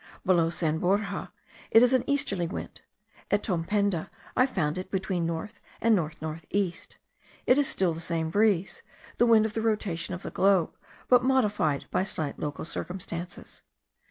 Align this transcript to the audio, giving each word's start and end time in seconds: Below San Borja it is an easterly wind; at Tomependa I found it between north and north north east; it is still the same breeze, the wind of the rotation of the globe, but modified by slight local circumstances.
Below 0.25 0.49
San 0.49 0.79
Borja 0.79 1.31
it 1.69 1.83
is 1.83 1.93
an 1.93 2.03
easterly 2.09 2.47
wind; 2.47 2.81
at 3.29 3.43
Tomependa 3.43 4.09
I 4.35 4.47
found 4.47 4.79
it 4.79 4.89
between 4.89 5.27
north 5.27 5.59
and 5.79 5.95
north 5.95 6.23
north 6.23 6.47
east; 6.49 6.97
it 7.45 7.59
is 7.59 7.67
still 7.67 7.93
the 7.93 7.99
same 7.99 8.31
breeze, 8.31 8.81
the 9.19 9.27
wind 9.27 9.45
of 9.45 9.53
the 9.53 9.61
rotation 9.61 10.15
of 10.15 10.23
the 10.23 10.31
globe, 10.31 10.75
but 11.07 11.23
modified 11.23 11.85
by 11.91 12.03
slight 12.03 12.39
local 12.39 12.65
circumstances. 12.65 13.61